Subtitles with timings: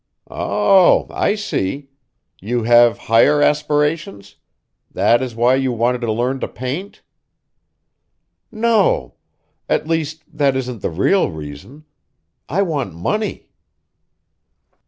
[0.31, 1.05] "Oh!
[1.11, 1.91] I see.
[2.39, 4.37] You have higher aspirations?
[4.89, 7.03] That is why you wanted to learn to paint?"
[8.51, 9.13] "No!
[9.69, 11.85] At least, that isn't the real reason.
[12.49, 13.51] I want money!"